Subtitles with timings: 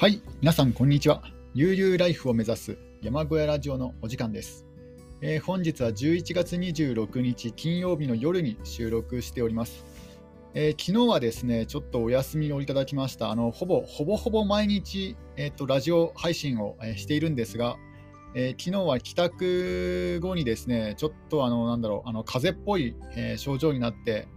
[0.00, 1.22] はい、皆さんこんにちは。
[1.52, 4.64] 悠々ライフを目指す山小屋ラジオのお時間です。
[5.20, 9.84] えー本日は11月26日金曜日の夜に収録しております。
[10.54, 13.30] えー昨日はですね、ちょっとお休みをいただきました。
[13.30, 17.76] あのほぼほぼほぼ毎日、えーとラジオ配信を、えーしているんですが、
[18.34, 24.28] えー昨日は帰宅後にですね、ちょっとあのなんだろう、あの風邪っぽい、えー症状になって、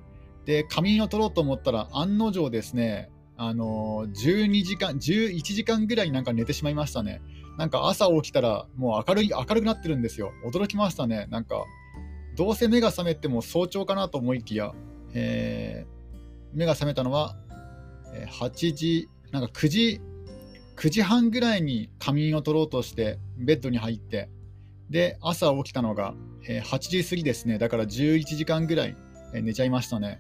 [0.43, 3.12] で仮眠を取ろうと思ったら案の定ですね、
[3.47, 7.21] あの12時間、11時間ぐらいなんか寝てしまいましたね。
[7.57, 10.31] なんか朝起きたらもう明るい明るくなってるんですよ。
[10.45, 11.27] 驚きましたね。
[11.29, 11.65] なんか
[12.35, 14.73] どうせ目が覚めても早朝かなと思いきや、
[15.13, 15.93] えー
[16.53, 17.35] 目が覚めたのは
[18.39, 20.01] 8時、なんか9時、
[20.75, 24.29] 9時半ぐらいに仮眠を取ろうとしてベッドに入って、
[24.89, 26.13] で、朝起きたのが、
[26.47, 27.57] え8時過ぎですね。
[27.57, 28.95] だから11時間ぐらい、
[29.33, 30.19] え寝ちゃいましたね。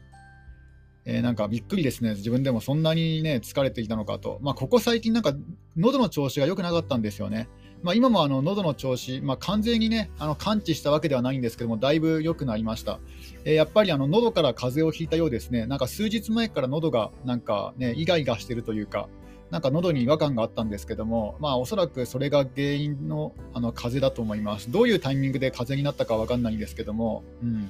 [1.05, 4.39] えーなんかびっくりですね、自分でもそんなにね、疲れていたのかと。
[4.41, 5.33] まあ、ここ最近、なんか
[5.75, 7.49] 喉の調子が良くなかったんですよね。
[7.81, 12.99] まあ、今もあの喉の調子、まあ、完全にね、あの完治したわけではないんですけども、だいぶ良くなりました。
[13.43, 19.09] えーやっぱりあの喉から風邪をひいたようですね、なんか数日前から喉がなんかね、イガイガしてるというか、
[19.51, 24.71] なんか喉に違和感があったんですけども、まあ、おそらくそれが原因のあの風邪だと思います。
[24.71, 27.69] どういうタイミングで風邪になったかわかんないんですけども、うん、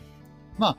[0.58, 0.78] まあ、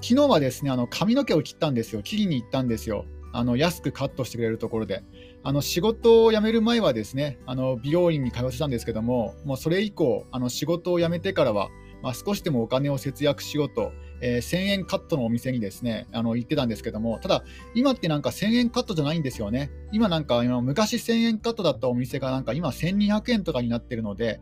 [0.00, 2.02] 昨日はですね、あの髪の毛を切ったんですよ。
[2.02, 3.04] 切りに行ったんですよ。
[3.32, 5.02] あの安くカットしてくれるところで。
[5.44, 11.68] あの仕事を辞める前はですね、あの美容院に通ってたんですけども、もうそれ以降、あの仕事を辞めてからは、
[12.02, 19.70] まあ、少しでもお金を節約しようと、えー1000円カットのお店にですね、あの行ってたんですけども、ただ、今ってなんか1000円カットじゃないんですよね。
[19.92, 24.40] 今なんか、今昔1000円カットだったお店がなんか今1200円とかになってるので、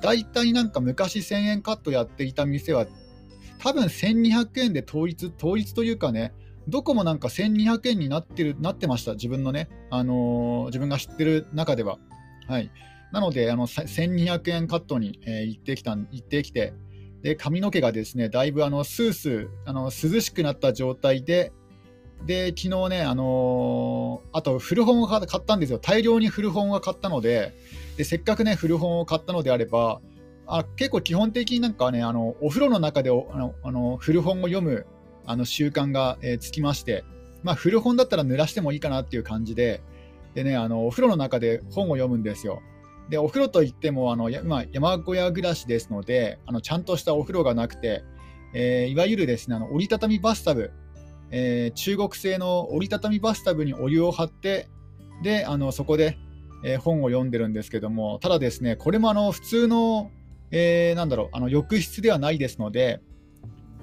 [0.00, 2.86] 大体なんか昔1000円カットやっていた店は、
[3.62, 6.34] 多分1200円で統一、統一というかね、
[6.66, 11.98] どこもなんか1200円になってる、なってました、自分のね、あのー自分が知ってる中では。
[12.48, 12.72] はい。
[13.12, 16.74] なので、あの、1200円カットに、えー行ってきた、行ってきて、
[17.22, 21.52] で、髪の毛がですね、だいぶあの、スースー、あの、涼しくなった状態で、
[22.26, 25.78] で、昨日ね、あのーあと古本を買買ったんですよ。
[25.78, 27.54] 大量に古本を買ったので、
[27.96, 30.00] で、せっかくね、古本を買ったのであれば、
[30.58, 34.86] あ結構基本的になんかね、あのお風呂の中であのあの古本を読む
[35.24, 37.04] あの習慣が、えーつきまして、
[37.42, 39.82] まあ、古本だったら濡らしてもいいかなっていう感じで、
[40.34, 42.60] でね、あのお風呂の中で本を読むんですよ。
[43.08, 48.04] で、お風呂といっても、あのまあ、山小屋暮らしですので、あのちゃんとしたお風呂がなくて、
[48.54, 50.70] えーいわゆるですね、あの折りたたみバスタブ、
[51.30, 54.68] えー中国製の折りたたみバスタブにお湯を張って、
[55.22, 56.18] で、あのそこで、
[56.64, 60.10] えー本を読んでるんですけども、ただですね、これもあの普通の、
[60.52, 63.00] えーなんだろう、あの浴室ではないですので、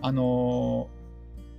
[0.02, 0.88] あの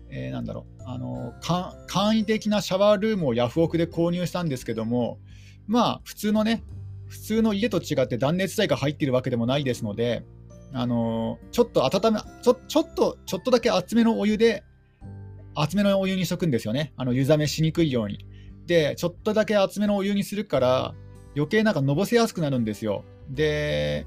[0.09, 5.19] ーえーなんだろう、あの簡易的なシャワールームをヤフオクで購入したんですけども、
[5.67, 6.63] まあ、普通のね、
[7.07, 10.25] 普通の家と違って断熱材が入っているわけでもないですので、
[10.73, 14.63] あのーちょっと温めちょ、ちょっと、ちょっとだけ厚めのお湯で、
[15.55, 16.93] 厚めのお湯にしとくんですよね。
[16.97, 18.25] あの湯冷めしにくいように。
[18.67, 20.95] で、ちょっとだけ厚めのお湯にするから、
[21.35, 23.05] 余計なんかのぼせやすくなるんですよ。
[23.29, 24.07] で、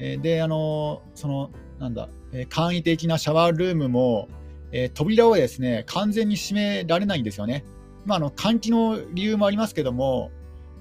[0.00, 4.28] えで、あのその、なんだ、え簡易的なシャワールームも、
[4.72, 7.64] え扉をですね、完全に閉められないんですよね。
[8.06, 10.30] まあ、あの、換気の理由もありますけども、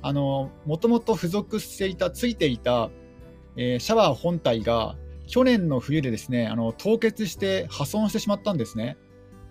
[0.01, 2.89] あの、もともと付属していた、ついていた、
[3.57, 4.95] えーシャワー本体が、
[5.27, 8.97] 去年の冬でですね、あの、凍結して破損してしまったんですね。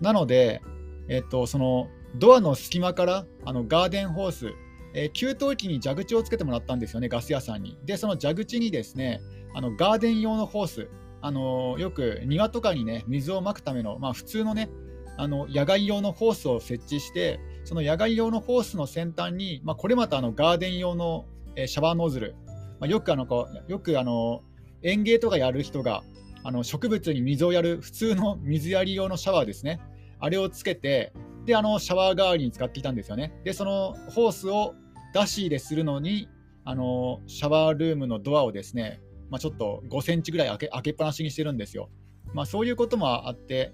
[0.01, 0.61] なので、
[1.07, 4.51] えっと、その、ドアの隙間から、あの、ガーデンホース、
[4.93, 7.77] えー給湯器に蛇口をつけてもらったんですよね、ガス屋さんに。
[7.85, 9.21] で、その蛇口にですね、
[9.53, 10.89] あのガーデン用のホース、
[11.21, 14.69] あのよく庭とかにね、水をまくための、まあ、普通のね、
[15.17, 21.25] あの野外用のホースを設置して、その野外用のホースの先端に、まあ、これまたあのガーデン用の、
[21.65, 22.35] シャワーノズル、
[22.79, 24.43] まあ、よくあのこうよくあの
[24.81, 26.03] 園芸とかやる人が
[26.43, 29.81] あの植物に水をやる普通の水やり用のシャワーですね、
[30.19, 31.11] あれをつけて、
[31.45, 33.33] であのシャワー代わりに使っていたんですよね。
[33.43, 34.75] で、そのホースを
[35.13, 36.29] 出し入れするのに、
[36.63, 41.89] あのシャワールームのドアをですね、まあ、ちょっと5センチぐらい開け開けっぱなしにしてるんですよ。
[42.33, 43.73] まあ、そういうこともあって、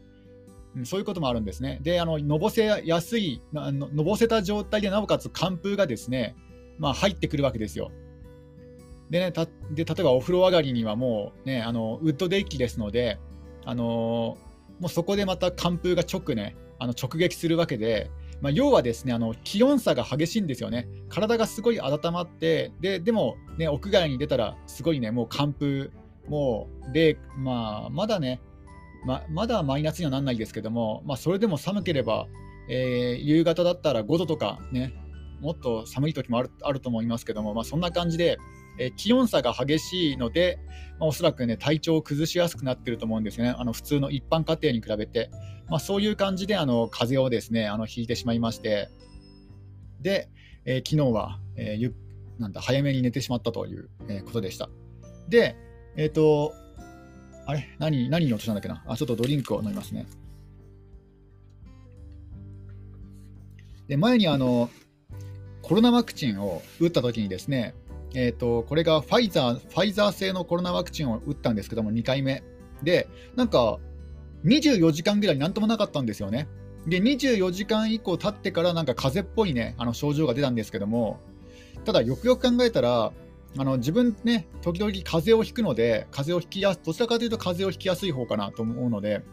[0.75, 1.79] うんそういうこともあるんですね。
[1.81, 6.35] で、あののぼせやすいの、ののぼせた状態で、なおかつ寒風がですね、
[6.79, 7.91] まあ、入ってくるわけですよ。
[9.09, 13.19] でね、たで例えばお風呂上がりにはもう、ね、あのウッドデッキですので、
[13.63, 14.45] あのー
[14.79, 18.11] もうそこでまた寒風が直,、ね、あの直撃するわけで、
[18.41, 20.87] まあ、要はですねあの気温差が激しいんですよね。
[21.09, 25.89] 体がすごい温まって、ででも、ね、屋外に出たらすごいね、もう寒風、
[26.27, 28.41] もうで、まあ、まだね、
[29.05, 32.27] ままだマイナスにはならないですけども、まあ、それでも寒ければ、
[32.69, 34.93] えー夕方だったら5度とかね、
[35.41, 38.37] もっと寒い時もあるあると思いますけども、まあ、そんな感じで、
[38.77, 40.59] えー、気温差が激しいので、
[40.99, 45.29] まあ、おそらくね、体調を崩しやすくなってると思うんですね、あの普通の一般家庭に比べて。
[45.67, 48.87] まあ、そういう感じであの風邪をですねあのひいてしまいまして、
[49.99, 50.29] で、
[50.63, 51.95] えー、昨日は、えー、ゆ
[52.37, 54.69] なんだ早めに寝てしまったという、えことでした。
[55.27, 55.55] で、
[55.97, 56.53] えっ、と、
[57.47, 58.83] あれ何、何の音したんだっけな？
[58.85, 60.05] あ、ちょっとドリンクを飲みますね。
[63.87, 64.69] で、前にあの、
[65.63, 67.73] コロナワクチンを打った時にですね、
[68.15, 72.43] えーと、これがファイザー、ファイザー製のコロナワクチンを打ったんですけども、2回目。
[72.81, 73.77] で、なんか、
[74.45, 76.47] 24時間ぐらいなんともなかったんですよね。
[76.87, 81.19] で、24時間以降経ってから、なんか風邪っぽいね、あの症状が出たんですけども、
[81.83, 83.11] ただ、よくよく考えたら、
[83.57, 89.23] あの自分ね、時々風邪をひくので、風邪をひきやどちらかというと風邪をひきやすい方かなと思うので、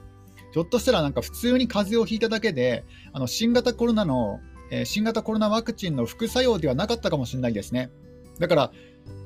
[0.52, 4.40] ひょっとしたらなんか普通に風邪をひいただけで、あの新型コロナの
[4.72, 7.90] えー、新型コロナワクチンの副作用ではなかったかもしれないですね。
[8.38, 8.72] だから、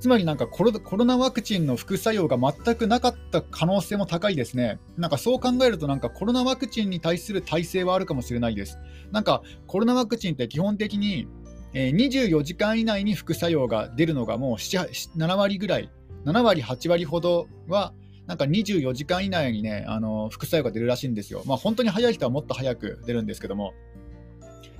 [0.01, 4.79] つまりなんかコロコロナワクチンの副作用が全くなかった可能性も高いですね。
[4.97, 8.79] なんかそう考えると、なんかコロナワクチンに対する耐性はあるかもしれないです。
[9.11, 11.27] なんかコロナワクチンって基本的に、
[11.73, 15.91] えー、24時間以内に副作用が出るのがもう7割ぐらい、
[16.25, 17.95] 7割、8割ほどは、
[18.27, 21.43] なんか24時間以内にね、あの副作用が出るらしいんですよ。
[21.47, 23.73] まあ本当に早い人はもっと早く出るんですけども。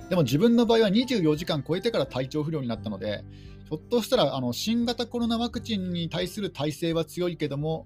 [0.09, 3.23] でも自分の場合は24時間超えてから体調不良になったので、
[3.69, 7.85] ひょっとしたらあの新型コロナワクチンに対する耐性は強いけども、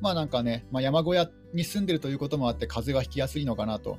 [0.00, 3.98] まあなんかね、まあ、山小屋に住んでるということもあって、風邪はひきやすいのかなと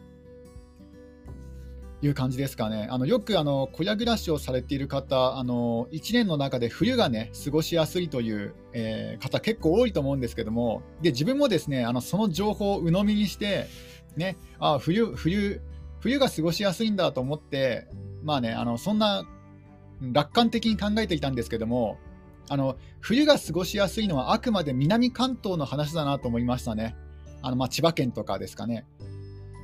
[2.01, 2.89] いう感じですかね。
[2.92, 13.68] あのよくあの小屋暮らしをされている方、あの1年の中で冬がね、過ごしやすいという、えー、方、結構多いと思うんですけども、で自分もですねあのその情報を鵜呑みにして、
[14.18, 15.62] ね、あ冬冬
[16.01, 17.88] 冬が過ごしやすいんだと思って、
[18.24, 19.24] まあね、あのそんな
[20.02, 21.98] 楽観的に考えていたんですけども、
[22.50, 26.96] あの冬が過ごしやすいのはあくまで南関東の話だなと思いましたね。
[27.42, 28.86] あのまあ、千葉県とかですかね。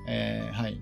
[0.07, 0.81] えー、はい、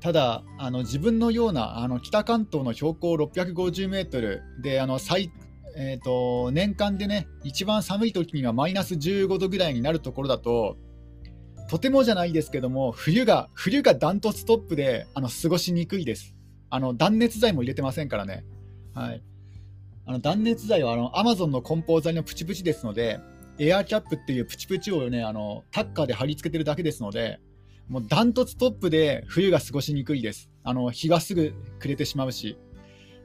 [0.00, 5.30] ただあの、自分のようなあの北関東の標高650メートルであの最
[5.74, 10.76] えーと年間でね、一番寒い時にはマイナス15度ぐらいになるところだと、
[11.72, 16.34] とてもじゃないですけども、冬が、冬がダントツトップで、あの、過ごしにくいです。
[16.68, 18.44] あの、断熱材も入れてませんからね。
[18.94, 19.22] はい。
[20.06, 23.20] あの、断熱材は、あの、アマゾンの梱包材のプチプチですので、
[23.58, 27.40] エアーキャップっていうプチプチをね、あの、タッカーで貼り付けてるだけですので、
[27.88, 30.50] もうダントツトップで冬が過ごしにくいです。
[30.64, 32.58] あの、日がすぐ暮れてしまうし。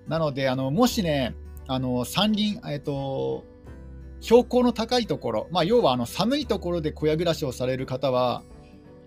[0.07, 1.35] なので、あの、もしね、
[1.67, 3.43] あの、山林、えっ、と、
[4.21, 8.43] 標高の高いところ、まあ、要はあの寒いところで小屋暮らしをされる方は、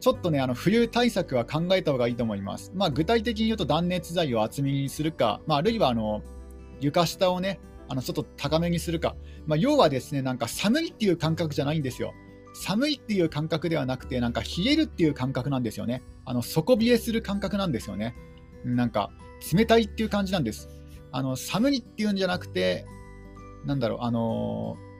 [0.00, 2.72] ちょっとね、あの冬対策は考えた方がいいと思います。
[2.74, 6.22] まあ、具体的に言うと断熱材を厚みにするか、まあ、あるいはあの
[6.80, 9.16] 床下をね、あのちょっと高めにするか、
[9.46, 12.12] まあ、要はですね、なんか寒いっていう感覚じゃないんですよ。
[12.54, 16.02] 寒いっていう感覚ではなくて、なんか冷えるっていう感覚なんですよね。
[16.24, 18.14] あの底冷えする感覚なんですよね。
[18.64, 19.10] なんか
[19.52, 20.68] 冷たいっていう感じなんです。
[21.12, 22.84] あの寒いっていうんじゃなくて、
[23.64, 24.90] なんだろう、あのー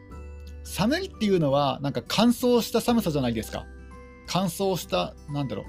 [0.62, 3.66] 寒いっていうのは、なんか乾燥した寒さじゃないですか。
[4.26, 5.64] 乾燥した、なんだろ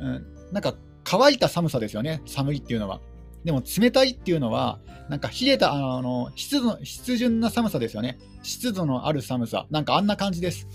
[0.00, 0.74] う、うん、なんか
[1.04, 3.00] 乾いた寒さですよね、寒いっていうのは。
[3.44, 8.18] でも冷たいっていうのは、なんか冷えた、あの湿度湿潤な寒さですよね。
[8.42, 9.66] 湿度のある寒さ。
[9.70, 10.66] なんかあんな感じです。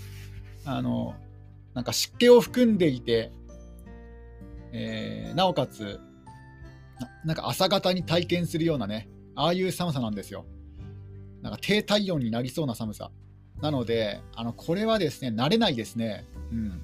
[0.64, 1.14] あの
[1.74, 3.30] なんか湿気を含んでいて、
[4.72, 6.00] えー、なおかつ
[7.24, 10.44] なんか朝方に体験するようなね、ああいう寒さなんですよ。
[11.42, 13.10] なんか低体温になりそうな寒さ。
[13.60, 16.26] なので、あのこれはですね、慣れないですね。
[16.50, 16.80] うん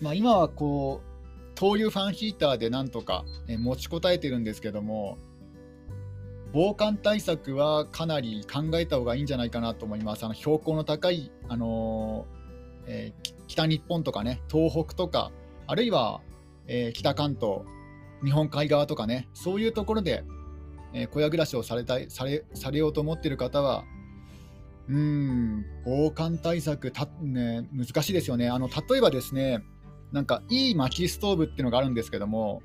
[0.00, 1.15] まあ、今はこう、
[1.56, 5.18] 灯油ファンヒーターでなんとか、ね、持ちこたえてるんですけども、
[6.52, 10.24] 防寒対策はかなり考えた方がいいんじゃないかなと思います。
[10.24, 15.32] あの標高の高い、あのー、えー、北日本とかね、東北とか、
[15.66, 16.20] あるいは、
[16.66, 17.62] えー、北関東、
[18.24, 20.24] 日本海側とかね、そういうところで、
[20.92, 23.84] え小屋暮らしをされたいされされようと思っている方は、
[24.88, 28.48] うん、防寒対策た、ね、難しいですよね。
[28.48, 29.62] あの例えばですね、
[30.12, 32.62] なんかいい薪ストーブっていうのがあるんですけども、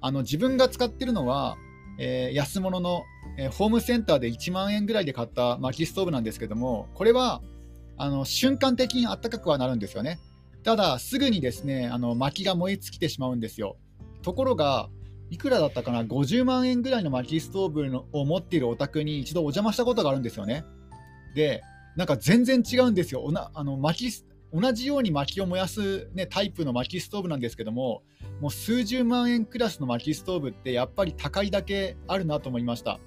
[0.00, 1.56] あの自分が使ってるのは、
[1.98, 3.02] えー、安物の、
[3.38, 7.42] えー、ホームセンターで1万円ぐらいで買った薪ストーブなんですけども、これは
[7.96, 10.18] あの瞬間的に暖かくはなるんですよね。
[10.62, 13.76] ただ、すぐにですねあの薪が燃え尽きてしまうんですよ。
[14.22, 14.88] ところが、
[15.30, 20.64] いくらだったかな、50万円ぐらいの薪ストーブのを持っているお宅に一度お邪魔したことがあるんですよね。
[21.34, 21.62] で、
[21.96, 23.22] なんか全然違うんですよ。
[23.22, 24.10] おなあの薪
[24.52, 28.02] 同じように薪を燃やす、ね、タイプの薪ストーブなんですけども、
[28.40, 32.98] もう数十万円クラスの薪ストーブってやっぱり高いだけあるなと思いました。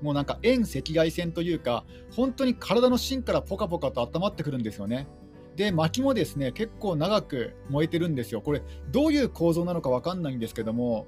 [0.00, 5.08] もうなんか遠赤外線というか、本当に体の芯からポカポカと温まってくるんですよね。
[5.56, 8.40] で、薪もですね結構長く燃えてるんですよ。
[8.40, 11.06] これ、どういう構造なのか分かんないんですけども、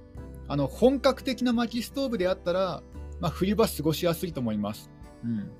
[0.49, 2.83] あの本格的な薪ストーブであったら、
[3.21, 4.91] まあ、冬場過ごしやすいと思います。
[5.25, 5.51] うん、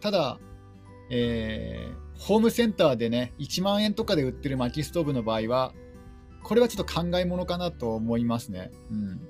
[0.00, 0.38] ただ、
[1.08, 5.72] えー、ホームセンターでね、1万円とかで売ってる薪ストーブの場合は、
[6.44, 8.70] これはちょっと考えものかなと思いますね。
[8.90, 9.20] うん、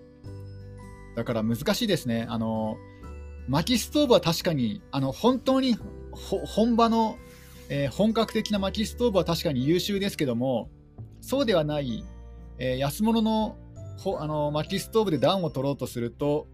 [1.15, 2.27] だから難しいですね。
[2.29, 2.77] あの
[3.49, 5.77] 薪ストーブは確かにあの本当に
[6.13, 7.17] 本場の、
[7.69, 10.71] えー、本格的な薪ストーブは確かに優秀ですけども
[11.21, 12.05] そうではない、
[12.59, 13.57] えー、安物の
[13.99, 16.49] ほあの薪ストーブで暖を取ろうとすると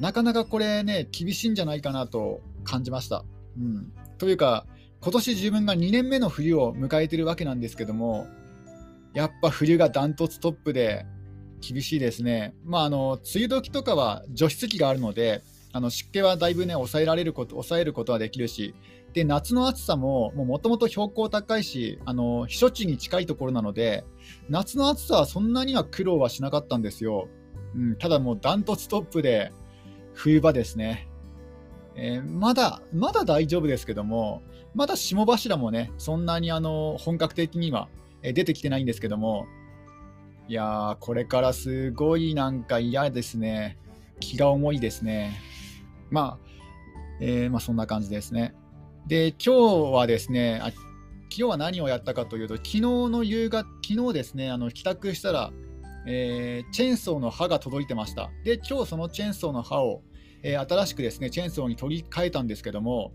[0.00, 3.24] なかなかこれね厳しいんじゃないかなと感じました。
[3.56, 4.66] うん、というか
[5.04, 8.26] 今年自分が2年目の冬を迎えてるわけなんですけども
[9.12, 11.04] やっぱ冬がダントツトップで
[11.60, 12.54] 厳しいですね。
[12.64, 15.42] まあ、あの梅雨時とかは除湿機があるので
[15.74, 18.74] あの湿気はだいぶね抑えられること抑えることはできるし
[19.12, 24.06] で夏の暑さももともと標高高いしあの避暑地に近いところなので
[24.48, 27.28] 夏の暑さはそんなには苦労はしなかったんですよ、
[27.76, 29.52] うん、ただもうダントツトップで
[30.14, 31.08] 冬場ですね、
[31.96, 34.42] えー、まだまだ大丈夫ですけども
[34.74, 37.88] まだ霜柱もねそんなにあの本格的には
[38.22, 39.46] 出てきてないんですけども
[40.48, 43.78] いやーこれからすごいなんか嫌ですね
[44.20, 45.38] 気が重いですね
[46.10, 46.46] まあ、
[47.20, 48.54] えー、まあ、そんな感じですね。
[49.06, 50.78] で、今日はですね、あ昨
[51.30, 55.52] 日は何をやったかというと、昨日の夕方、昨日ですね、あの帰宅したら、
[56.06, 58.30] えー、チェーンソーの刃が届いてました。
[58.44, 60.02] で、今日そのチェーンソーの刃を、
[60.44, 63.12] えー、新しくですね、チェーンソーに取り替えたんですけども、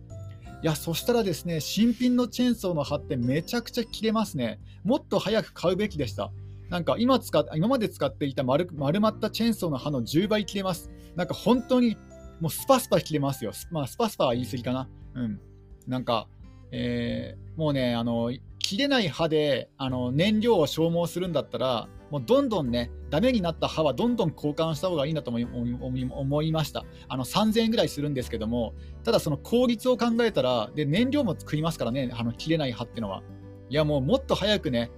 [0.61, 4.59] いや、そしたらですね、新品のチェーンソーの刃ってめちゃくちゃ切れますね。
[4.83, 6.31] もっと早く買うべきでした。
[6.69, 10.91] なんか今使今まで使っていた丸丸まったチェーンソーの刃の10倍切れます。
[11.15, 11.97] なんか本当に
[12.39, 13.51] もうスパスパ切れますよ。
[13.71, 14.89] まあ、スパスパは言い過ぎかな。
[15.15, 15.39] うん。
[15.87, 16.27] なんか、
[16.71, 18.31] えー、もうね、あの、
[18.69, 26.85] 切れない刃であの燃料を消耗するんだったら、もうどんどんね、ダメになった刃はどんどん交換した方がいいんだと思いました。
[27.07, 33.23] あの3000円ぐらいするんですけども、ただその効率を考えたら、で燃料も食いますからね、あの切れない刃っていうのは。
[33.71, 34.91] いや、もうもっと早くね、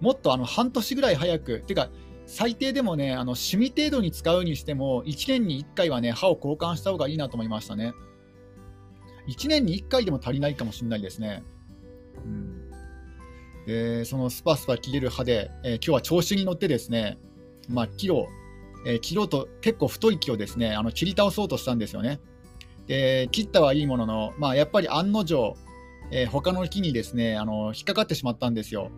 [0.00, 1.90] もっとあの半年ぐらい早く、てか、
[2.26, 7.92] 最低でもね、あの趣味程度に使うにしても、1年に1回はね、歯を交換した方がいいなと思いましたね。
[9.28, 11.44] 1年に1回でも足りないかもしれないですね。
[12.24, 12.61] うん、
[13.66, 17.18] でそのスパスパ切れる刃で、えー、今日は調子に乗ってですね、
[17.68, 18.28] まあ、キロ、
[18.86, 22.20] えー、切ろうと結構太い木をですねあの切り倒そうとしたんですよね。
[22.86, 25.56] で切ったはいいものの、まあ、やっぱり案の定、
[26.10, 28.90] えー、他の木にですねあの引っかかってしまったんですよ。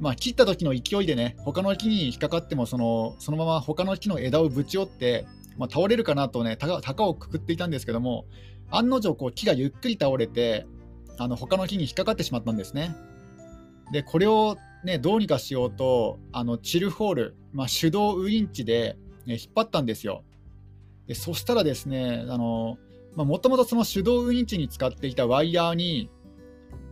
[0.00, 8.26] まあ、切った時の勢いでね、他の木に引っかかってもその、そのまま他の木の枝をぶち折って、まあ、倒れるかなとね、高をくくっていたんですけども、
[8.70, 10.66] 案の定こう木がゆっくり倒れて、
[11.18, 12.94] あの他の木に引っかかってしまったんですね。
[13.92, 20.24] で、これを、ね、どうにかしようと、あのチルホール、まあ、手動ウインチで、ね、引っ張ったんですよ。
[21.06, 22.76] でそしたらですね、も
[23.16, 26.10] ともとその手動ウインチに使っていたワイヤーに、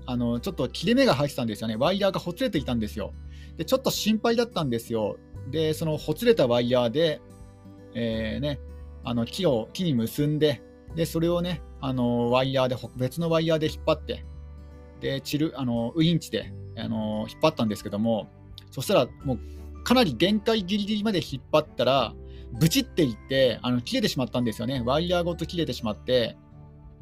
[0.06, 1.76] あのちょっと切れ目が入ってたんですよね。
[1.76, 3.12] ワイヤーがほつれていたんですよ。
[3.56, 5.18] で、ちょっと心配だったんですよ。
[5.50, 7.20] で、そのほつれたワイヤーで、
[7.94, 8.60] えー、ね、
[9.04, 10.62] あの木を木に結んで、
[10.94, 14.24] でそれをね、あのワイヤーで別のワイヤーで引っ張って、
[15.00, 18.28] でチルあのウインチであの引っ張ったんですけども、
[18.71, 22.14] そしたらもうかなり限界ギリギリまで引っ張ったら、
[22.52, 24.83] ブチっていってあの切れてしまったんですよね。
[24.85, 26.37] ワイヤーごと切れてしまって、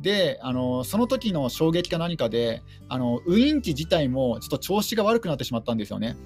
[0.01, 6.17] であのその時の衝撃か何かであのウインチ自体もちょっと調子が悪くなってしまったんですよね。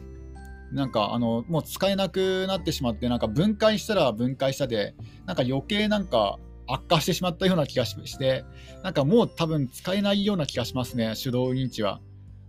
[0.73, 8.45] なんかあのもう使えなくなってしまってなんか分解したら分解したでなんか余計なんか悪化してしまったような気がして
[8.83, 12.01] なんかもう多分使えないような気がしますね手動ウインチは。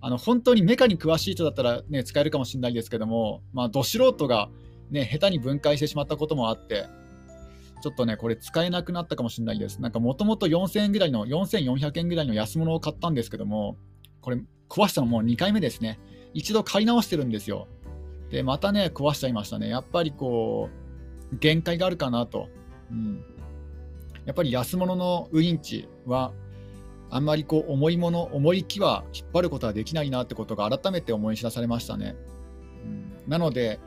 [0.02, 4.50] あの本当にメカに詳しい人だったら、ね、使えるかもしれないですけども、まあ、ど素人が、
[4.92, 6.86] ね、下手に分解してしまったこともあって
[7.82, 9.82] ちょっとね、これ使えなくなったかもしれないです。
[9.82, 13.78] なんかもともと4000円ぐらいの、4400円ぐらいの安物を買ったんですけども、
[14.22, 16.00] これ壊したのもう2回目ですね。
[16.34, 17.68] 一度買い直してるんですよ。
[18.30, 19.70] で、またね、壊しちゃいましたね。
[19.70, 20.70] やっぱりこ
[21.32, 22.50] う、限界があるかなと。
[22.92, 23.24] うん。
[24.26, 26.34] やっぱり安物のウインチは、
[27.12, 32.16] あんまりこう重いもの、重い木は引っ張ることはできないなってことが改めて思い知らされましたね。
[32.86, 33.80] うん、なので、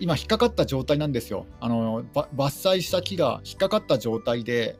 [0.00, 1.46] 今引っかかった状態なんですよ。
[1.60, 4.78] あの伐採した木が引っかかった状態で、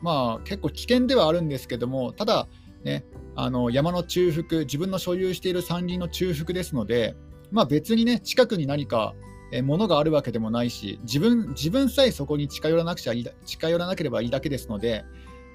[0.00, 2.48] まあ、結構危険ではあるんですけども、ただ、
[2.84, 3.04] ね、
[3.36, 7.14] あの山の中腹、自分の所有している山林の中腹ですので、
[7.50, 9.14] まあ、別にね、近くに何か
[9.62, 13.12] ものがあるわけでもないし自分、自分さえそこに近寄らなくちゃ
[13.44, 15.04] 近寄らなければいいだけですので、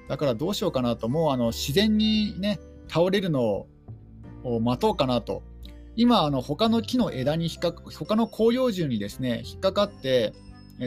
[0.08, 3.66] だからどうしようかなと、もうあの自然にね、倒れるの
[4.42, 5.42] を待とうかなと。
[5.96, 10.32] 今、あの他の木の枝に引っか他の広葉樹にですね引っかかって、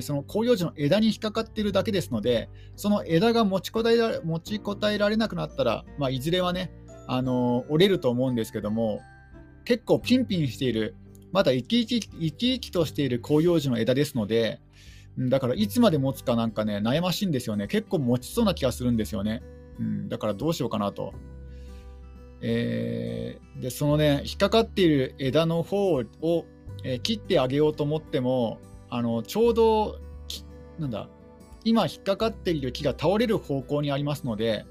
[0.01, 6.71] その広葉樹の枝に引っかかっているだけですので、その枝が持ちこたえら持ちこたえられなくなったら、まあ、いずれはね、
[7.07, 9.01] あの折れると思うんですけども、
[9.65, 10.95] 結構ピンピンしている、
[11.33, 14.61] まだ生き生き生き生きとしている広葉樹の枝ですので、
[15.17, 17.67] だからいつまで持つかなんかね、悩ましいんですよね。
[17.67, 19.43] 結構持ちそうな気がするんですよね。
[19.79, 21.13] うん、だからどうしようかなと。
[22.41, 26.03] えー、で、そのね、引っかかっている枝の方を、
[26.83, 29.99] えー、切ってあげようと思っても、あのちょうど、
[30.79, 31.07] なんだ、
[31.63, 34.65] 今引っかかっている木が倒れる方向にありますので、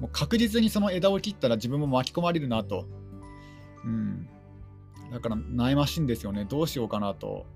[0.00, 2.86] もう確実にその枝を切ったら自分も巻き込まれるなと。
[3.84, 4.28] うん。
[5.10, 6.44] だから悩ましいんですよね。
[6.44, 7.46] どうしようかなと。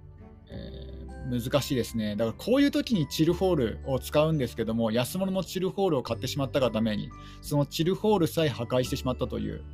[0.48, 0.91] えー、
[1.30, 2.16] 難しいですね。
[2.16, 7.10] だからこういう時にチルホールを使うんですけども、安物のチルホールを買ってしまったがために、
[7.40, 9.64] そのチルホールさえ破壊してしまったという、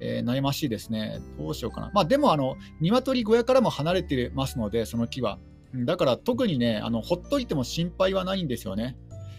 [0.00, 1.20] えー、悩ましいですね。
[1.38, 1.90] どうしようかな。
[1.94, 5.38] まあでも、あの、鶏小屋からも離れてますので、その木は。
[5.74, 8.96] だから特にね、あのほっといても心配はないんですよね。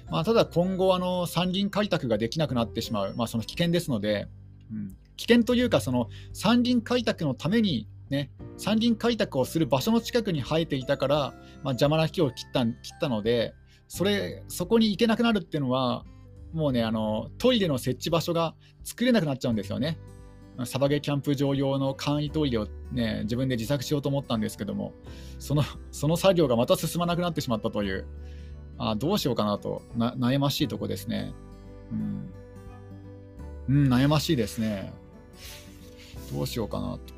[0.10, 4.28] まあ、ただ今後あの、山林開拓ができなくなってしまう、まあ、その危険ですので、
[4.72, 11.34] うん、危険というか、その山林開拓のために、ね、山林開拓をする場所の近くに生えていたから、まあ、
[11.72, 13.54] 邪魔な木を切った切ったので、
[13.88, 16.06] それそこに行けなくなるっていうのは、
[16.54, 19.98] もうねあの、トイレの設置場所が作れなくなっちゃうんですよね。
[20.64, 24.94] サバゲキャンプ場用の簡易トイレを、ね、自分で自作しようと思ったんですけども、
[25.38, 28.08] そのその作業がまた進まなくなってしまったという、
[28.78, 31.34] あどうしようかなとな、悩ましいとこですね。
[31.92, 32.34] うん、
[33.68, 34.94] うん、悩ましいですね。
[36.32, 37.15] どうしようかなと。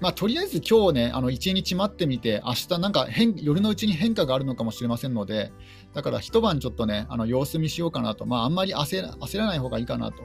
[0.00, 5.50] まあ、とりあえず今日ね、あの1日待ってみて、明日なんか変夜のうちに変化があるのかもしれませんので、
[5.92, 10.22] だから一晩ちょっとね、あの様子見しようかなと、まあ、あんまり焦ら焦らない方がいいかなと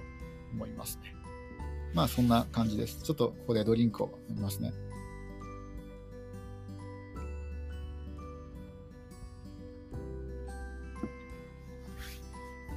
[0.53, 1.15] 思いますね。
[1.93, 3.01] まあそんな感じです。
[3.03, 4.73] ちょっとここでドリンクを飲みますね。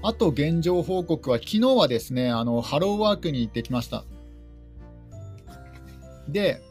[0.03, 4.05] あと現状報告は、昨日はですね、あのハローワークに行ってきました。
[6.29, 6.63] で、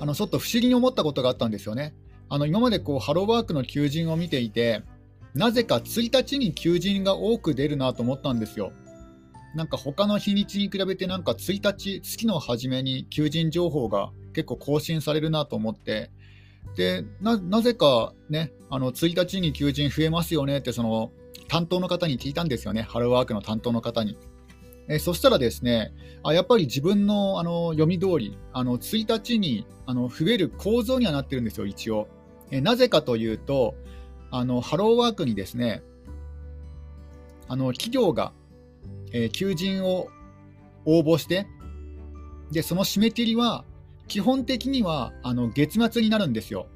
[0.00, 1.94] あのちょっと不思議に思ったことがあったんですよね。
[2.28, 4.82] あの今までこうハローワークの求人を見ていて、
[5.34, 8.72] なぜか1日に求人が多く出るなと思ったんですよ。
[9.54, 16.10] なんか他の日にちに比べてなんか1日、月の初めに求人情報が結構更新されるなと思って、
[16.76, 21.10] でなぜかね、あの1日に求人増えますよねってその
[21.48, 24.16] 担当の方に聞いたんですよね、ハローワークの担当の方に。
[24.90, 32.08] えそしたらですね、あやっぱり自分のあの読み通り、あの1日にあの増える構造にはなってるんですよ、一応。
[32.50, 33.74] えなぜかというと、
[34.30, 35.82] あのハローワークにですね、
[37.48, 38.32] あの企業が
[39.12, 40.08] えー、求人を
[40.84, 41.46] 応募して、
[42.50, 43.64] で、その締め切りは、
[44.08, 46.66] 基本的にはあの月末になるんですよ。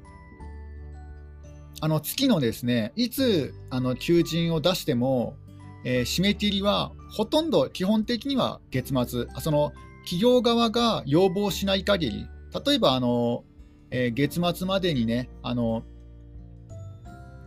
[1.81, 5.35] あの月のですね、いつあの求人を出しても、
[5.83, 9.71] えー、締め切りはほとんど基本的には月末、その
[10.03, 12.27] 企業側が要望しない限り、
[12.65, 13.43] 例えばあの、
[13.89, 15.83] えー、月末までにね、あの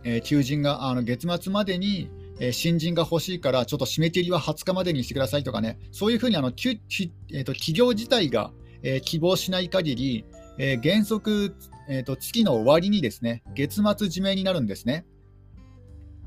[0.03, 8.51] えー、求人があの月末までにえ新人が欲しいから、ちょっと締め切りは20日までにしてくださいとかね、そういうふうにあの、きえーと、企業自体が、
[8.81, 10.25] えー、希望しない限り、
[10.57, 11.55] えー、原則、
[11.89, 15.05] えーと、月の終わりにですね、月末締めになるんですね。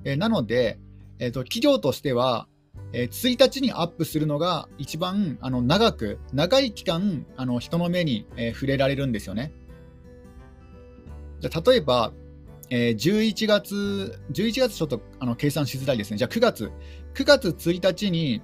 [0.05, 0.78] えー、なので、
[1.18, 2.46] えーと、企業としては、
[2.92, 9.52] えー、1日にアップするのが一番あの長く、長い期間、あの人の目に、えー、触れられるんですよね。
[11.40, 12.12] じゃ例えば、
[12.70, 16.18] えー、11月、11月ちょっとあの計算しづらいですね。
[16.18, 16.70] じゃあ9月、
[17.14, 18.42] 9月1日に、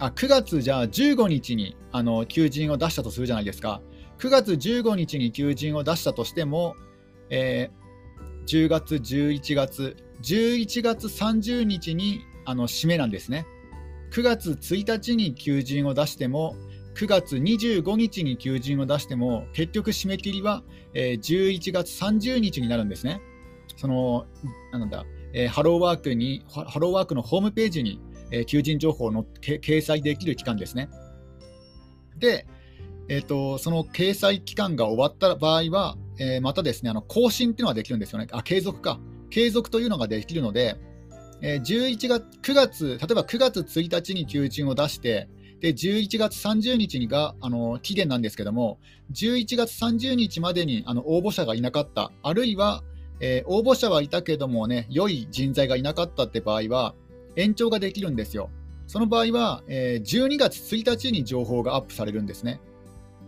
[0.00, 3.80] あ9月じゃあ15日にあの求人を出したとするじゃないですか。
[4.18, 6.74] 9月15日に求人を出したとしても、
[7.30, 13.46] えー、10月、11月、11月30日にあの締めなんですね。
[14.10, 16.56] 9月1日に求人を出しても、
[16.94, 20.62] 9月25日に求人を出しても、結局締め切りは、
[20.94, 23.20] えー、11月30日になるんですね。
[23.76, 24.24] その、
[24.72, 30.88] なんだ、えー、ハローワークに、ハローワークのホームページに、えー、求人情報の掲載できる期間ですね。
[32.16, 32.46] で、
[33.10, 38.26] えーと、その掲載期間が終わった場合は、えー、またですねあの更新っていうのができるんですよね。
[38.32, 38.98] あ、継続か。
[39.30, 40.78] 継続というのができるので、
[41.40, 45.28] えー、11月、9月、例えば9月1日に求人を出して、
[45.60, 48.78] で11月30日があの期限なんですけども、
[49.12, 52.82] 11月30日までにあの応募者がいなかった、あるいは、
[53.20, 56.94] えー、応募者はいたけどもね、良い人材がいなかったって場合は、
[57.36, 58.50] 延長ができるんですよ。
[58.86, 62.60] その場合は、えー、12月1日に情報がアップされるんですね。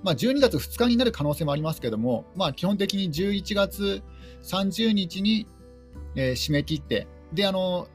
[0.02, 4.02] まあ、12月2日になる可能性もありますけども、まあ、基本的に11月
[4.42, 5.46] 30日に、
[6.16, 7.88] えー、締め切って、で、あの、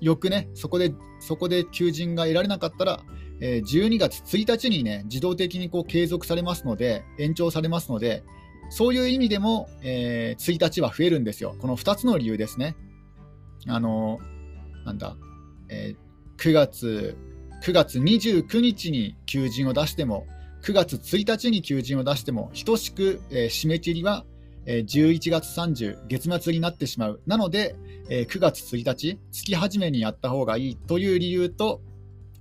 [0.00, 3.02] 翌ね、そこで、そこで求人が得られなかったら、
[3.40, 8.22] えー、12月1日にね、自動的にこう継続されますので、延長されますので、
[8.70, 11.56] そういう意味でも、えー、1日は増えるんですよ。
[11.58, 12.76] この2つの理由ですね。
[13.66, 14.18] あの、
[14.84, 15.16] なんだ、
[15.68, 17.16] えー、9月、
[17.62, 20.26] 9月29日に求人を出しても、
[20.62, 24.24] 9月1日に求人を出しても、等しく、えー、締め切りは、
[24.72, 27.20] え、11月30、月末になってしまう。
[27.26, 27.74] なので、
[28.08, 31.80] え、9月1日、月始めにやった方がいいという理由と、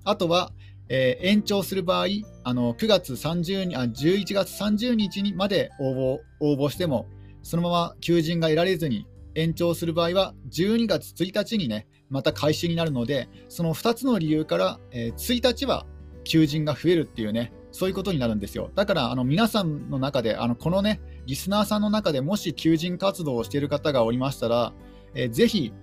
[0.04, 0.52] あとは、
[0.90, 2.06] え、延長する場合、
[2.44, 7.08] あの9月30日あ11月30日にまで応募応募しても、
[7.42, 15.88] そのまま求人が得られずに延長する場合は、12月1日にね、また開始になるので、その2つの理由から、え、1日は
[16.24, 18.70] 求人が増えるっていうね、そういうことになるんですよ。
[18.76, 24.74] だからあの皆さんの中で、あのこのね、リスナーさんの中でもし求人活動をしている方がおりましたら、
[25.14, 25.74] えー、ぜひ、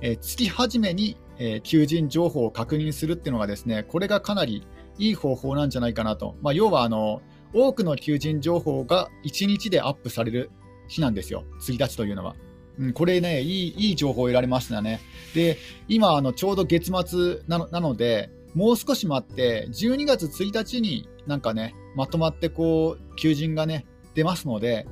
[0.00, 4.66] えー、月始めに、えー、求人情報を確認するっていうのがですね、これがかなり
[4.98, 6.36] いい方法なんじゃないかなと。
[6.42, 7.22] まあ、要はあの、
[7.52, 10.50] 多くの求人情報が1日でアップされる
[10.88, 12.36] 日なんですよ、1日というのは。
[12.78, 15.00] うん、これねいい、いい情報を得られましたね。
[15.34, 24.86] で、今、あのちょうど月末なのなので、もう少し待って、12月1日になんかね、まとまってこう、求人がね、出ますので、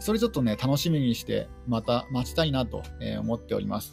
[0.00, 2.82] それちょっとね、楽しみにして、また待ちたいなと
[3.20, 3.92] 思っております。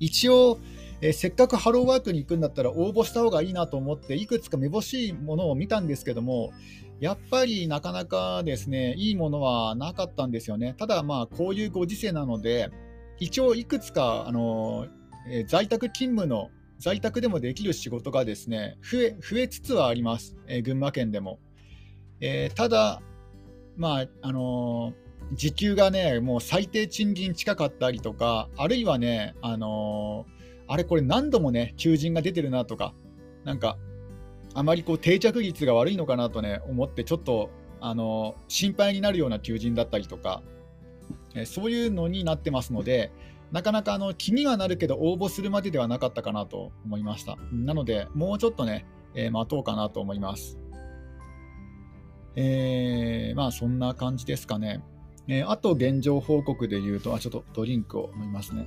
[0.00, 0.58] 一応、
[1.00, 6.52] えー、せっかくハローワークに行くんだったら応募した方がいいなと思って、いくつかめぼしいものを見たんですけども、
[7.00, 10.74] やっぱりなかなかですね、いいものはなかったんですよね。
[10.78, 12.70] ただ、まあ、こういうご時世なので、
[13.18, 14.86] 一応いくつか、あの
[15.28, 21.38] えー、在宅勤務の、在宅でもできる仕事がですね、増え増えつつはあります、えー、群馬県でも。
[22.20, 23.02] えー、ただ、
[23.76, 24.92] まあ、あの
[25.32, 30.26] 時給がね、もう最低賃金近かったりとか、あるいはね、あの
[30.68, 32.94] あれこれ何度もね、求人が出てるなとか、
[33.44, 33.78] なんか、
[34.54, 40.42] あまりこう定着率が悪いのかなとね、思って、ちょっと、あの、心配になるような求人だったりとか、
[41.34, 43.10] えそういうのになってますので、
[43.50, 47.36] なかなかあの気にはなるけど、応募するまでではなかったかなと思いました。
[47.52, 50.58] なので、もうちょっとね、えー、待とうかなと思います。
[52.36, 54.82] えー、まあそんな感じですかね。
[55.28, 58.66] えー、あと現状報告で言うと、あちょっとドリンクを飲みますね。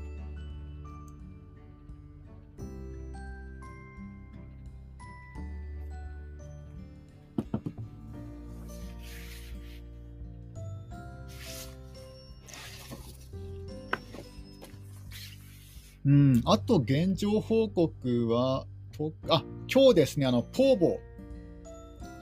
[16.06, 21.00] うん、あと現状報告は、とあ今日ですね、あのポーボ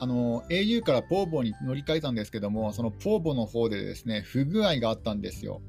[0.04, 5.62] あの au からポーボに乗り換えたんですけども、そのポーボの方でですね不具合があったんですよ。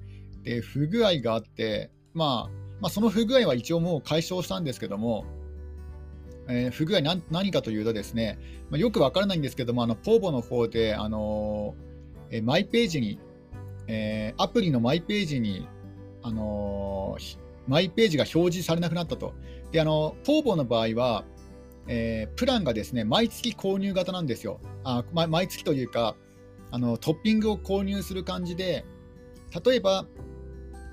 [0.42, 5.25] で、不具合があって、まあ、まあ、その不具合は一応もう解消したんですけども、
[6.49, 8.38] えー、不具合何何かというとですね、
[8.70, 11.77] まあ、よくわからないんですけども、あのポーボの方で、あの
[12.31, 13.20] え、マイページに、
[13.87, 15.68] えー、アプリのマイページに、
[16.23, 17.16] あの、
[17.68, 19.33] マイページが表示されなくなったと。
[19.70, 21.25] で、あの、ポーボの場合は、
[21.87, 24.61] えー、プランがですね、毎月購入型なんですよ。
[24.85, 26.16] あ、毎月というか、
[26.70, 28.85] あのトッピングを購入する感じで、
[29.64, 30.07] 例えば、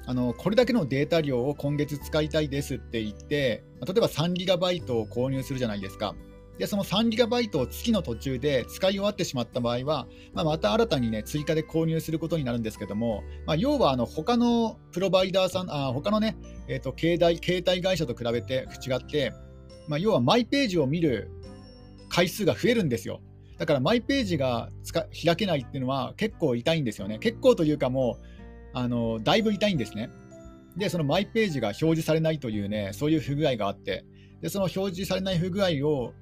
[0.06, 6.16] あのこれだけのデータ量を今月使いたいですって言って、例えば 3GB を購入するじゃないですか。
[6.58, 19.34] でその 3GB を月の途中で使い終わってしまった場合は、まあ、また新たに、ね、追加で購入することになるんですけども、まあ、要はあの他のプロバイダーさん、あ他のね、えーと、携帯携帯会社と比べて違って、
[19.92, 21.30] まあ、要はマイページを見る
[22.08, 23.20] 回数が増えるんですよ。
[23.58, 24.70] だからマイページが
[25.26, 27.20] 開けないっていうのは結構痛いんですよね。
[27.20, 28.26] 結構というかもう、
[28.74, 30.10] あのだいぶ痛いんですね。
[30.78, 34.06] で、そのマイページが表示されないというね、そういう不具合があって、
[34.42, 36.14] でその表示されない不具合を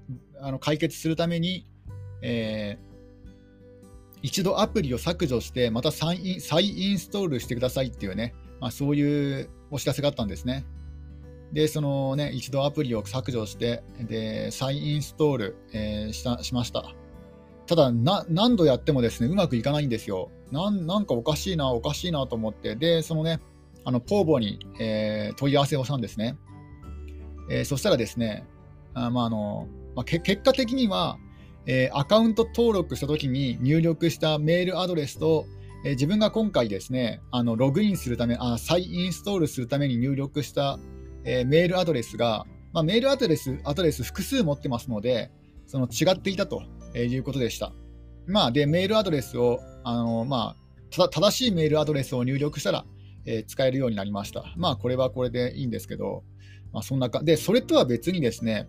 [0.41, 1.67] あの解決するために、
[2.23, 10.65] えー、一度アプリを削除して、また再インストールしてくださいっていうね、まあ、そういうお知らせがあったんですね。
[11.53, 16.93] で、そのね、一度アプリを削除して、で再インストール、えー、したしました。
[17.65, 20.31] ただな、何度やってもですね、うまくいかないんですよ。
[20.51, 23.39] なんなんかおかしいな、おかしいなと思って、で、そのね、
[23.85, 26.37] あのポーボに、えー、問い合わせをしたんですね。
[27.49, 28.45] えー、そしたらですね、
[28.93, 31.17] あまああのまあ、結果的には、
[31.65, 35.45] えー、アカウント登録したときに入力したメールアドレスと、
[35.85, 40.79] えー、自分が今回ですね、あのログインするためあ、再インストールするために入力した、
[41.29, 45.31] えー、メールアドレスが、まあ、メールアドレスアドレス複数持ってますので、
[45.67, 46.63] その違っていたと
[46.95, 47.71] いうことでした。
[48.25, 50.55] まあ、で、メールアドレスを、あのま
[50.91, 52.85] あ、正しいメールアドレスを入力したら、
[53.25, 54.43] えー、使えるようになりました。
[54.57, 56.23] まあ、これはこれでいいんですけど、
[56.73, 58.67] まあ、そんなか、で、それとは別にですね、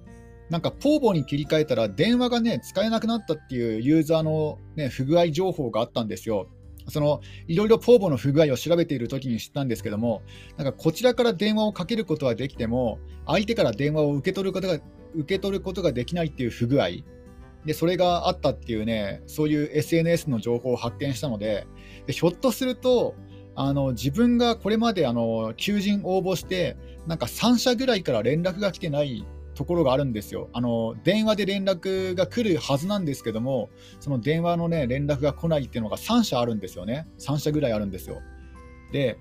[0.51, 6.49] なんか、ポーボに切り替えたら電話がね、使えなくなったっていうユーザーの、ね、不具合情報があったんですよ。
[6.89, 10.23] そのいろいろポーボの不具合を調べているときに知ったんですけども、
[10.57, 14.79] なんかこちらから電話をかけることはできても、相手から電話を受け取ることが
[15.15, 16.89] 受け取ることができないっていう不具合。
[17.65, 21.67] で、それがあったっていうね、そういう SNS の情報を発見したので、
[22.07, 23.15] でひょっとすると、
[23.57, 29.27] あの自分がこれまであの求人応募して、なんか3社ぐらいから連絡が来てない
[29.61, 30.49] ところがあるんですよ。
[30.55, 33.69] あの電話で連絡が来るはずなんですけども、
[34.01, 37.07] その電話の、ね、連絡が来ないっていうのが3社あるんですよね。
[37.19, 38.23] 3社ぐらいあるんですよ。
[38.91, 39.19] で、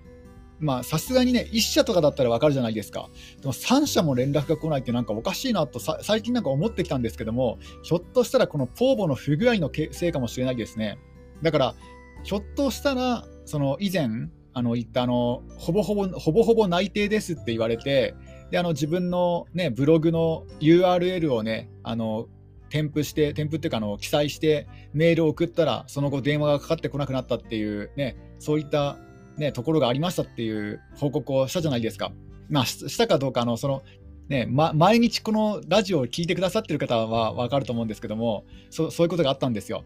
[0.61, 3.09] まさすがにね、1社とかだったらわかるじゃないですか。
[3.41, 10.99] でも3社も連絡が来ないってなんかおかしいなと最近なんか思ってきたんですけども、ひょっとしたらこのポーボの不具合のせいかもしれないですね。
[11.41, 11.75] だから、
[12.23, 14.07] ひょっとしたら、その以前、
[14.53, 18.15] あの言ったあのほぼほぼほぼほぼ内定ですって言われて、
[18.51, 22.27] であの自分の、ね、ブログの URL をね、あの
[22.69, 28.97] 添付して、添付っていうかあの、記載してメールを送ったら、その後電話がかかってこなくなったっていう、ね、そういった、
[29.37, 32.11] ね、ところがありましたっていう報告をしたじゃないですか。
[32.49, 33.83] まあ、したかどうかあの、その
[34.29, 39.83] ねま、毎日このラジオを聴いてくださってる方は分かると思うんですけどもそ、そういうことがあったんですよ。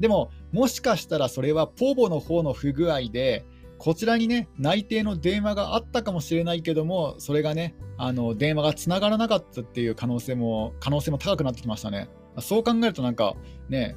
[0.00, 3.44] でも、もしかしたらそれはポーボの方の不具合で、
[3.78, 12.08] こちらにね、内定の電話があったかもしれないけども、それがね、あの電話がつながらなかったっていう可能性も、可能性も高くなってきましたね。
[12.40, 13.34] そう考えるとなんか、
[13.68, 13.96] ね、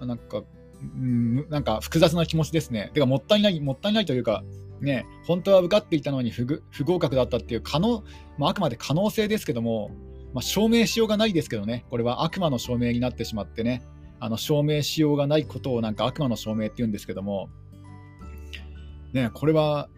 [0.00, 0.42] なんか、
[0.80, 2.90] うん、なんか複雑な気持ちですね。
[2.94, 4.44] てか、もったいない、もったいないというか、
[4.80, 8.04] ね、本当は受かっていたのに不不合格だったっていう可能、
[8.38, 9.90] まあ、あくまで可能性ですけども、
[10.32, 13.82] まあ、証明しようがないですけどね、これは悪魔の証明になってしまってね、
[14.20, 17.50] あの証明しようがないことをなんか悪魔の証明って言うんですけども、
[19.12, 19.88] ね、これは、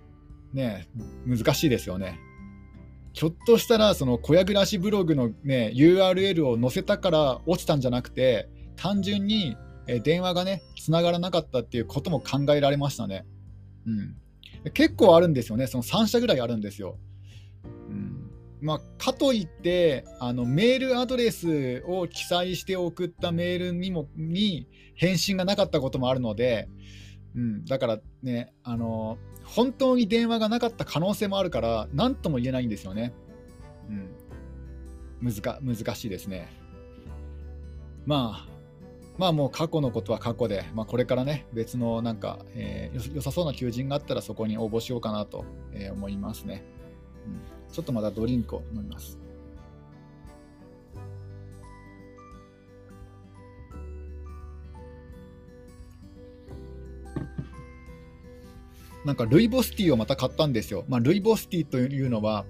[0.52, 0.88] ね、
[1.26, 2.18] 難しいですよね。
[3.12, 9.56] ひょっとしたら、その小屋暮らしブログの、ね、URL を載せたから落ちたんじゃなくて、単純に
[10.04, 13.26] 電話がね、繋がらなかったっていうことも考えられましたね。
[13.86, 14.16] うん。
[14.72, 15.66] 結構あるんですよね。
[15.66, 16.98] その3社ぐらいあるんですよ。
[17.64, 18.30] うん
[18.62, 26.68] まあ、かといってあのメールアドレスを記載して送ったメールにもに返信がなかったこともあるので、
[27.34, 33.12] うん、だからね、あの本当に電話がなかった可能性もあるから、何とも言えないんですよね。
[35.22, 36.48] うん、難難しいですね。
[38.06, 38.48] まあ、
[39.18, 46.64] まあもう過去のことは過去で、まあ、これからね、別のなんか、えー、良さそうな求人があったらそこに応募しようかなと、え、思いますね、
[47.26, 47.72] うん。
[47.72, 49.18] ちょっとまたドリンクを飲みます。
[59.04, 60.84] なんかルイボスティーをまた買ったんですよ。
[60.88, 62.44] まあ、ルイボスティーというのは、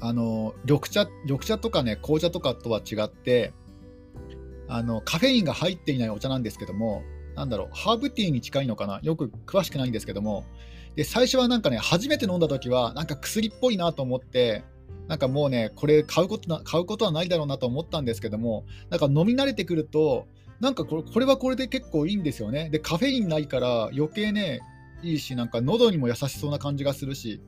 [0.00, 3.52] あの緑茶緑茶とかね、紅茶とかとは違って、
[4.68, 7.02] あのカフェインが入っていないお茶なんですけども、
[7.34, 10.44] なんだろう、ハーブティーに近いのかな、よく詳しくないんですけども、
[10.94, 14.64] で最初はなんかね、初めて飲んだ時は、なんか薬っぽいなと思って、
[15.08, 20.26] なんかもうね、これ買うことな買うことはないだろうなと思ったんですけども、なんか飲み慣れてくると、
[20.60, 22.70] なんかこれこれはこれで結構いいんですよね。
[22.70, 24.60] で、カフェインないから余計ね、
[25.06, 27.40] いいし、なんか喉にも優しそうな感じがするし、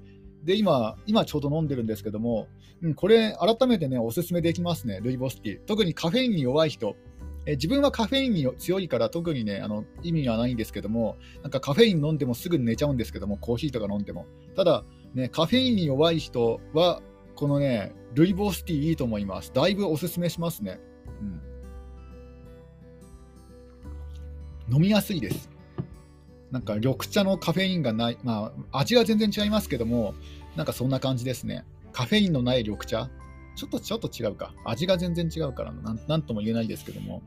[0.45, 2.49] で、今、今ちょうど飲んでるんですけども、
[2.83, 5.65] うん、これ、改めてね、おすすめできますね、ルイボスティー。
[5.65, 6.97] 特にカフェインに弱い人。
[7.47, 14.27] え自分はカフェインに強いから特にね、あの意味はないんですけども、なんかカフェイン飲んでもすぐ寝ちゃうんですけども、コーヒーとか飲んでも。
[14.55, 17.01] ただ、ね、カフェインに弱い人は、
[17.35, 19.53] このね、ルイボスティーいいと思います。
[19.55, 20.79] だいぶおすすめしますね。
[24.69, 25.58] うん、飲みやすいです。
[26.51, 30.15] なんか緑茶のカフェインがない、まあ、味は全然違いますけども、
[30.57, 31.65] なんかそんな感じですね。
[31.93, 33.11] カフェインのない緑茶、
[33.55, 34.55] ちょっとちょっと違うか。
[34.65, 37.23] 味が全然違うからな、なんとも言えないですけども。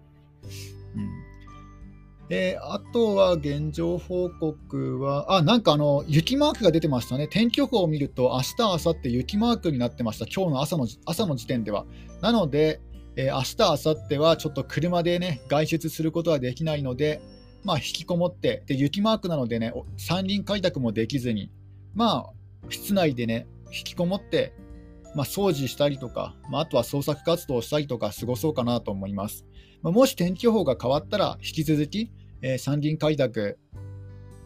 [0.95, 1.31] うん
[2.31, 7.27] であとは現状報告は、あ、なんかあの、雪マークが出てましたね。
[7.27, 10.25] 天気予報を見ると、明日、明後日雪マークになってました。
[10.33, 11.85] 今日の朝の朝の時点では。
[12.21, 12.79] なので、
[13.17, 17.21] えー、明日、明後日はちょっと車でね、外出することはできないので、
[17.63, 21.51] まあ、引きこもって、で雪マークなのでね、山林開拓もできずに、
[21.93, 22.33] まあ、
[22.69, 24.53] 室内でね、引きこもって、
[25.15, 29.45] まあ、掃除したりとか、まあ、あとは創作活動をしたりとか過ごそうかなと思います。
[29.81, 33.59] まあ、もし天気予報が変わったら、引き続き、えー、山林開拓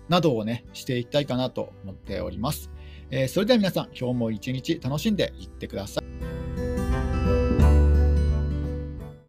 [0.09, 2.71] などをね、していきたいかなと思っております。
[3.11, 6.64] えー、それでは皆さん、今日も一日楽しんでいってください。